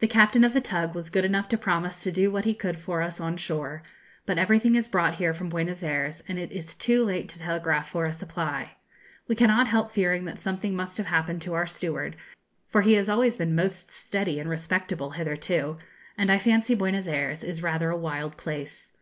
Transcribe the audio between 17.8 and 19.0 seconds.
a wild place.